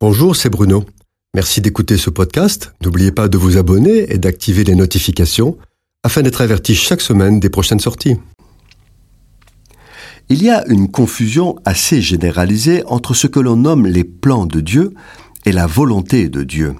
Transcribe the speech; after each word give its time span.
Bonjour, 0.00 0.36
c'est 0.36 0.48
Bruno. 0.48 0.84
Merci 1.34 1.60
d'écouter 1.60 1.96
ce 1.96 2.08
podcast. 2.08 2.72
N'oubliez 2.84 3.10
pas 3.10 3.26
de 3.26 3.36
vous 3.36 3.56
abonner 3.56 4.12
et 4.12 4.18
d'activer 4.18 4.62
les 4.62 4.76
notifications 4.76 5.58
afin 6.04 6.22
d'être 6.22 6.40
averti 6.40 6.76
chaque 6.76 7.00
semaine 7.00 7.40
des 7.40 7.50
prochaines 7.50 7.80
sorties. 7.80 8.14
Il 10.28 10.40
y 10.40 10.50
a 10.50 10.64
une 10.68 10.88
confusion 10.88 11.56
assez 11.64 12.00
généralisée 12.00 12.84
entre 12.86 13.12
ce 13.12 13.26
que 13.26 13.40
l'on 13.40 13.56
nomme 13.56 13.88
les 13.88 14.04
plans 14.04 14.46
de 14.46 14.60
Dieu 14.60 14.94
et 15.44 15.50
la 15.50 15.66
volonté 15.66 16.28
de 16.28 16.44
Dieu. 16.44 16.76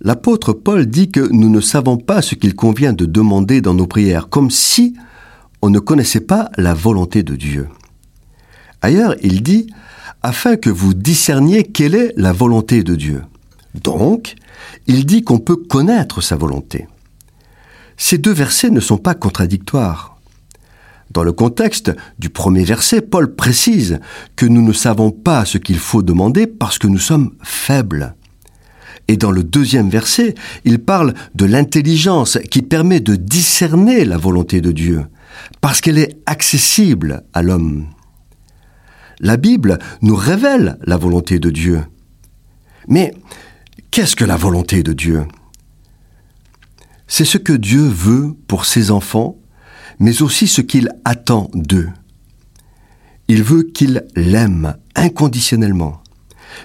L'apôtre 0.00 0.54
Paul 0.54 0.86
dit 0.86 1.10
que 1.10 1.28
nous 1.30 1.50
ne 1.50 1.60
savons 1.60 1.98
pas 1.98 2.22
ce 2.22 2.34
qu'il 2.34 2.54
convient 2.54 2.94
de 2.94 3.04
demander 3.04 3.60
dans 3.60 3.74
nos 3.74 3.86
prières, 3.86 4.30
comme 4.30 4.50
si 4.50 4.96
on 5.60 5.68
ne 5.68 5.78
connaissait 5.80 6.20
pas 6.20 6.48
la 6.56 6.72
volonté 6.72 7.22
de 7.22 7.36
Dieu. 7.36 7.68
Ailleurs, 8.80 9.16
il 9.22 9.42
dit 9.42 9.66
afin 10.22 10.56
que 10.56 10.70
vous 10.70 10.94
discerniez 10.94 11.64
quelle 11.64 11.94
est 11.94 12.12
la 12.16 12.32
volonté 12.32 12.82
de 12.82 12.94
Dieu. 12.94 13.22
Donc, 13.74 14.34
il 14.86 15.06
dit 15.06 15.22
qu'on 15.22 15.38
peut 15.38 15.56
connaître 15.56 16.20
sa 16.20 16.36
volonté. 16.36 16.86
Ces 17.96 18.18
deux 18.18 18.32
versets 18.32 18.70
ne 18.70 18.80
sont 18.80 18.98
pas 18.98 19.14
contradictoires. 19.14 20.18
Dans 21.10 21.24
le 21.24 21.32
contexte 21.32 21.92
du 22.18 22.30
premier 22.30 22.64
verset, 22.64 23.00
Paul 23.00 23.34
précise 23.34 23.98
que 24.36 24.46
nous 24.46 24.62
ne 24.62 24.72
savons 24.72 25.10
pas 25.10 25.44
ce 25.44 25.58
qu'il 25.58 25.78
faut 25.78 26.02
demander 26.02 26.46
parce 26.46 26.78
que 26.78 26.86
nous 26.86 26.98
sommes 26.98 27.32
faibles. 27.42 28.14
Et 29.08 29.16
dans 29.16 29.32
le 29.32 29.42
deuxième 29.42 29.90
verset, 29.90 30.36
il 30.64 30.78
parle 30.78 31.14
de 31.34 31.44
l'intelligence 31.44 32.38
qui 32.50 32.62
permet 32.62 33.00
de 33.00 33.16
discerner 33.16 34.04
la 34.04 34.18
volonté 34.18 34.60
de 34.60 34.70
Dieu, 34.70 35.04
parce 35.60 35.80
qu'elle 35.80 35.98
est 35.98 36.16
accessible 36.26 37.24
à 37.32 37.42
l'homme. 37.42 37.86
La 39.20 39.36
Bible 39.36 39.78
nous 40.00 40.16
révèle 40.16 40.78
la 40.82 40.96
volonté 40.96 41.38
de 41.38 41.50
Dieu. 41.50 41.82
Mais 42.88 43.14
qu'est-ce 43.90 44.16
que 44.16 44.24
la 44.24 44.36
volonté 44.36 44.82
de 44.82 44.94
Dieu? 44.94 45.26
C'est 47.06 47.26
ce 47.26 47.36
que 47.36 47.52
Dieu 47.52 47.82
veut 47.82 48.34
pour 48.48 48.64
ses 48.64 48.90
enfants, 48.90 49.36
mais 49.98 50.22
aussi 50.22 50.48
ce 50.48 50.62
qu'il 50.62 50.88
attend 51.04 51.50
d'eux. 51.52 51.90
Il 53.28 53.42
veut 53.42 53.62
qu'ils 53.62 54.06
l'aiment 54.16 54.76
inconditionnellement, 54.96 56.02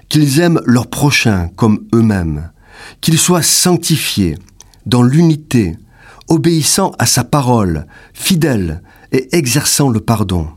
qu'ils 0.07 0.39
aiment 0.39 0.61
leur 0.65 0.87
prochain 0.87 1.49
comme 1.57 1.85
eux-mêmes, 1.93 2.51
qu'ils 3.01 3.19
soient 3.19 3.43
sanctifiés 3.43 4.37
dans 4.85 5.03
l'unité, 5.03 5.77
obéissant 6.29 6.93
à 6.99 7.05
sa 7.05 7.25
parole, 7.25 7.85
fidèles 8.13 8.81
et 9.11 9.35
exerçant 9.35 9.89
le 9.89 9.99
pardon. 9.99 10.47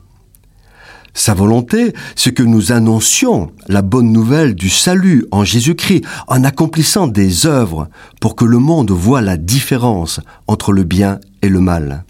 Sa 1.14 1.34
volonté, 1.34 1.94
c'est 2.14 2.32
que 2.32 2.42
nous 2.42 2.72
annoncions 2.72 3.50
la 3.66 3.82
bonne 3.82 4.12
nouvelle 4.12 4.54
du 4.54 4.70
salut 4.70 5.26
en 5.30 5.44
Jésus-Christ 5.44 6.04
en 6.28 6.44
accomplissant 6.44 7.08
des 7.08 7.46
œuvres 7.46 7.88
pour 8.20 8.36
que 8.36 8.44
le 8.44 8.58
monde 8.58 8.90
voie 8.90 9.20
la 9.20 9.36
différence 9.36 10.20
entre 10.46 10.72
le 10.72 10.84
bien 10.84 11.18
et 11.42 11.48
le 11.48 11.60
mal. 11.60 12.04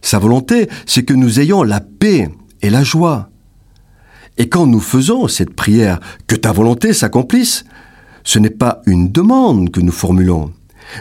Sa 0.00 0.18
volonté, 0.18 0.68
c'est 0.86 1.04
que 1.04 1.14
nous 1.14 1.38
ayons 1.38 1.62
la 1.62 1.80
paix 1.80 2.30
et 2.62 2.70
la 2.70 2.82
joie. 2.82 3.30
Et 4.38 4.48
quand 4.48 4.66
nous 4.66 4.80
faisons 4.80 5.28
cette 5.28 5.54
prière, 5.54 6.00
que 6.26 6.34
ta 6.34 6.52
volonté 6.52 6.92
s'accomplisse, 6.92 7.64
ce 8.24 8.38
n'est 8.38 8.50
pas 8.50 8.80
une 8.86 9.10
demande 9.12 9.70
que 9.70 9.80
nous 9.80 9.92
formulons, 9.92 10.52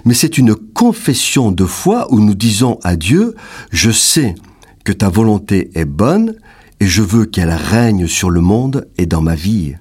mais 0.05 0.13
c'est 0.13 0.37
une 0.37 0.55
confession 0.55 1.51
de 1.51 1.65
foi 1.65 2.11
où 2.11 2.19
nous 2.19 2.35
disons 2.35 2.79
à 2.83 2.95
Dieu, 2.95 3.35
je 3.71 3.91
sais 3.91 4.35
que 4.83 4.91
ta 4.91 5.09
volonté 5.09 5.69
est 5.75 5.85
bonne 5.85 6.35
et 6.81 6.87
je 6.87 7.03
veux 7.03 7.25
qu'elle 7.25 7.51
règne 7.51 8.07
sur 8.07 8.31
le 8.31 8.41
monde 8.41 8.87
et 8.97 9.05
dans 9.05 9.21
ma 9.21 9.35
vie. 9.35 9.75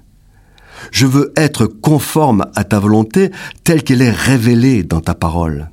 Je 0.91 1.07
veux 1.07 1.33
être 1.35 1.65
conforme 1.65 2.45
à 2.53 2.63
ta 2.63 2.79
volonté 2.79 3.31
telle 3.63 3.83
qu'elle 3.83 4.03
est 4.03 4.11
révélée 4.11 4.83
dans 4.83 5.01
ta 5.01 5.15
parole. 5.15 5.71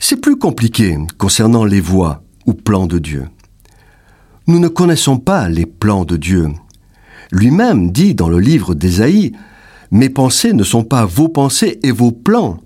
C'est 0.00 0.16
plus 0.16 0.38
compliqué 0.38 0.96
concernant 1.18 1.66
les 1.66 1.80
voies 1.80 2.22
ou 2.46 2.54
plans 2.54 2.86
de 2.86 2.98
Dieu. 2.98 3.26
Nous 4.46 4.58
ne 4.58 4.68
connaissons 4.68 5.18
pas 5.18 5.50
les 5.50 5.66
plans 5.66 6.06
de 6.06 6.16
Dieu. 6.16 6.48
Lui-même 7.30 7.92
dit 7.92 8.14
dans 8.14 8.30
le 8.30 8.38
livre 8.38 8.74
d'Ésaïe, 8.74 9.32
Mes 9.90 10.08
pensées 10.08 10.54
ne 10.54 10.64
sont 10.64 10.84
pas 10.84 11.04
vos 11.04 11.28
pensées 11.28 11.78
et 11.82 11.92
vos 11.92 12.12
plans 12.12 12.60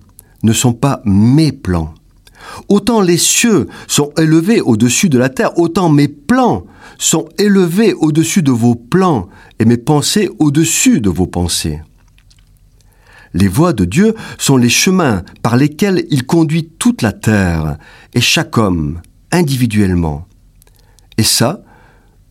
ne 0.45 0.53
sont 0.53 0.75
pas 0.75 1.03
mes 1.05 1.51
plans. 1.51 1.93
Autant 2.69 3.01
les 3.01 3.19
cieux 3.19 3.69
sont 3.87 4.13
élevés 4.19 4.61
au-dessus 4.61 5.09
de 5.09 5.19
la 5.19 5.29
terre, 5.29 5.59
autant 5.59 5.89
mes 5.89 6.09
plans 6.09 6.65
sont 6.99 7.29
élevés 7.39 7.95
au-dessus 7.95 8.43
de 8.43 8.53
vos 8.53 8.75
plans 8.75 9.29
et 9.59 9.65
mes 9.65 9.77
pensées 9.77 10.31
au-dessus 10.39 11.01
de 11.01 11.11
vos 11.11 11.27
pensées. 11.27 11.81
Les 13.35 13.49
voies 13.49 13.73
de 13.73 13.85
Dieu 13.85 14.15
sont 14.39 14.57
les 14.57 14.69
chemins 14.69 15.23
par 15.43 15.57
lesquels 15.57 16.07
il 16.11 16.27
conduit 16.27 16.69
toute 16.79 17.03
la 17.03 17.13
terre 17.13 17.79
et 18.13 18.21
chaque 18.21 18.59
homme 18.59 19.01
individuellement. 19.31 20.27
Et 21.17 21.23
ça, 21.23 21.63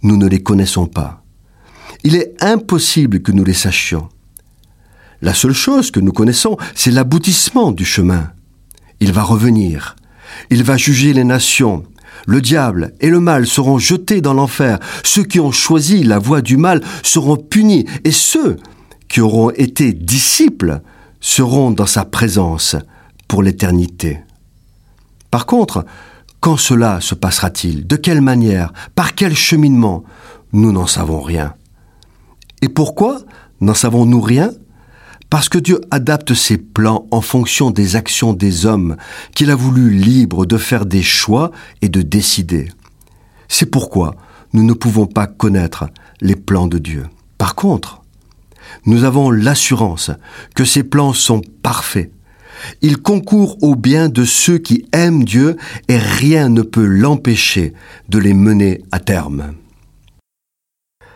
nous 0.04 0.18
ne 0.18 0.28
les 0.28 0.44
connaissons 0.44 0.86
pas. 0.86 1.24
Il 2.04 2.16
est 2.16 2.36
impossible 2.42 3.22
que 3.22 3.32
nous 3.32 3.44
les 3.44 3.54
sachions. 3.54 4.10
La 5.22 5.34
seule 5.34 5.54
chose 5.54 5.92
que 5.92 6.00
nous 6.00 6.12
connaissons, 6.12 6.58
c'est 6.74 6.92
l'aboutissement 6.92 7.72
du 7.72 7.86
chemin. 7.86 8.32
Il 9.00 9.12
va 9.12 9.24
revenir. 9.24 9.96
Il 10.50 10.64
va 10.64 10.78
juger 10.78 11.14
les 11.14 11.24
nations. 11.24 11.84
Le 12.28 12.42
diable 12.42 12.94
et 13.00 13.10
le 13.10 13.20
mal 13.20 13.48
seront 13.48 13.80
jetés 13.80 14.22
dans 14.22 14.34
l'enfer. 14.34 14.80
Ceux 15.04 15.24
qui 15.24 15.40
ont 15.40 15.52
choisi 15.52 16.04
la 16.04 16.20
voie 16.20 16.42
du 16.42 16.58
mal 16.58 16.82
seront 17.04 17.38
punis. 17.38 17.86
Et 18.04 18.12
ceux 18.12 18.58
qui 19.08 19.22
auront 19.22 19.50
été 19.52 19.94
disciples 19.94 20.82
seront 21.20 21.72
dans 21.72 21.86
sa 21.86 22.06
présence 22.06 22.76
pour 23.28 23.44
l'éternité. 23.44 24.20
Par 25.32 25.46
contre, 25.46 25.86
quand 26.42 26.58
cela 26.58 27.00
se 27.02 27.16
passera-t-il? 27.16 27.88
De 27.88 27.96
quelle 27.96 28.22
manière? 28.22 28.74
Par 28.96 29.16
quel 29.16 29.36
cheminement? 29.36 30.04
Nous 30.54 30.72
n'en 30.72 30.88
savons 30.88 31.22
rien. 31.22 31.54
Et 32.62 32.70
pourquoi 32.70 33.20
n'en 33.62 33.74
savons-nous 33.74 34.22
rien? 34.22 34.52
Parce 35.32 35.48
que 35.48 35.58
Dieu 35.58 35.80
adapte 35.92 36.34
ses 36.34 36.58
plans 36.58 37.08
en 37.10 37.22
fonction 37.22 37.72
des 37.72 37.96
actions 37.96 38.34
des 38.34 38.66
hommes, 38.66 38.98
qu'il 39.34 39.50
a 39.50 39.56
voulu 39.56 39.90
libres 39.90 40.46
de 40.46 40.58
faire 40.58 40.86
des 40.86 41.02
choix 41.02 41.52
et 41.82 41.88
de 41.88 42.02
décider. 42.02 42.68
C'est 43.48 43.72
pourquoi 43.72 44.18
nous 44.52 44.64
ne 44.66 44.74
pouvons 44.74 45.08
pas 45.08 45.28
connaître 45.28 45.86
les 46.20 46.36
plans 46.36 46.68
de 46.68 46.80
Dieu. 46.80 47.06
Par 47.38 47.56
contre, 47.56 48.02
nous 48.86 49.06
avons 49.06 49.32
l'assurance 49.32 50.12
que 50.54 50.66
ces 50.66 50.84
plans 50.84 51.14
sont 51.14 51.42
parfaits. 51.64 52.12
Ils 52.82 52.98
concourent 52.98 53.58
au 53.64 53.76
bien 53.76 54.10
de 54.10 54.26
ceux 54.26 54.58
qui 54.58 54.86
aiment 54.92 55.24
Dieu 55.24 55.56
et 55.88 55.98
rien 55.98 56.50
ne 56.50 56.62
peut 56.62 56.86
l'empêcher 56.86 57.74
de 58.10 58.20
les 58.20 58.34
mener 58.34 58.84
à 58.92 59.00
terme. 59.00 59.54